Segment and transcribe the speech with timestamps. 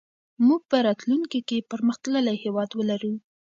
[0.47, 3.13] موږ به راتلونکي کې پرمختللی هېواد ولرو.